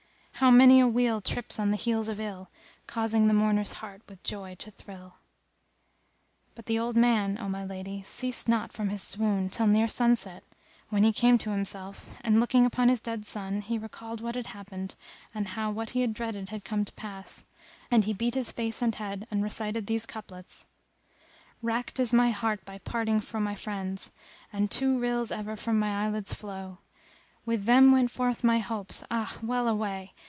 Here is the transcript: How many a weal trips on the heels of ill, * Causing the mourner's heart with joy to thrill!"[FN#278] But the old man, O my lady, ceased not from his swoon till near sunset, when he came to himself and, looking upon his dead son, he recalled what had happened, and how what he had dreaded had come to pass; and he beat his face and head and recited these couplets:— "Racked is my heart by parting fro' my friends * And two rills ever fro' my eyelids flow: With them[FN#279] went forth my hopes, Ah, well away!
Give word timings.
How 0.35 0.49
many 0.49 0.79
a 0.79 0.87
weal 0.87 1.21
trips 1.21 1.59
on 1.59 1.69
the 1.69 1.77
heels 1.77 2.09
of 2.09 2.19
ill, 2.19 2.49
* 2.69 2.87
Causing 2.87 3.27
the 3.27 3.33
mourner's 3.33 3.73
heart 3.73 4.01
with 4.09 4.23
joy 4.23 4.55
to 4.55 4.71
thrill!"[FN#278] 4.71 5.13
But 6.55 6.65
the 6.65 6.79
old 6.79 6.95
man, 6.95 7.37
O 7.39 7.47
my 7.47 7.63
lady, 7.63 8.01
ceased 8.01 8.49
not 8.49 8.73
from 8.73 8.89
his 8.89 9.03
swoon 9.03 9.51
till 9.51 9.67
near 9.67 9.87
sunset, 9.87 10.43
when 10.89 11.03
he 11.03 11.13
came 11.13 11.37
to 11.37 11.51
himself 11.51 12.17
and, 12.23 12.39
looking 12.39 12.65
upon 12.65 12.89
his 12.89 13.01
dead 13.01 13.27
son, 13.27 13.61
he 13.61 13.77
recalled 13.77 14.19
what 14.19 14.33
had 14.33 14.47
happened, 14.47 14.95
and 15.31 15.49
how 15.49 15.69
what 15.69 15.91
he 15.91 16.01
had 16.01 16.11
dreaded 16.11 16.49
had 16.49 16.65
come 16.65 16.85
to 16.85 16.93
pass; 16.93 17.45
and 17.91 18.05
he 18.05 18.11
beat 18.13 18.33
his 18.33 18.49
face 18.49 18.81
and 18.81 18.95
head 18.95 19.27
and 19.29 19.43
recited 19.43 19.85
these 19.85 20.07
couplets:— 20.07 20.65
"Racked 21.61 21.99
is 21.99 22.15
my 22.15 22.31
heart 22.31 22.65
by 22.65 22.79
parting 22.79 23.21
fro' 23.21 23.39
my 23.39 23.53
friends 23.53 24.11
* 24.31 24.51
And 24.51 24.71
two 24.71 24.97
rills 24.97 25.31
ever 25.31 25.55
fro' 25.55 25.75
my 25.75 26.03
eyelids 26.03 26.33
flow: 26.33 26.79
With 27.45 27.67
them[FN#279] 27.67 27.91
went 27.93 28.09
forth 28.09 28.43
my 28.43 28.57
hopes, 28.57 29.03
Ah, 29.11 29.37
well 29.43 29.67
away! 29.67 30.13